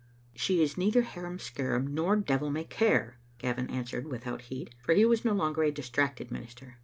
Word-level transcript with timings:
"She 0.33 0.63
is 0.63 0.79
neither 0.79 1.03
harum 1.03 1.37
scarum 1.37 1.93
nor 1.93 2.15
devil 2.15 2.49
may 2.49 2.63
care," 2.63 3.19
Gavin 3.37 3.69
answered, 3.69 4.07
without 4.07 4.41
heat, 4.41 4.73
for 4.81 4.95
he 4.95 5.05
was 5.05 5.23
no 5.23 5.33
longer 5.33 5.61
a 5.61 5.71
distracted 5.71 6.31
minister. 6.31 6.79